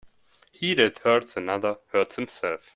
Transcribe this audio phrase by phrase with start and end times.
[0.51, 2.67] He that hurts another, hurts himself.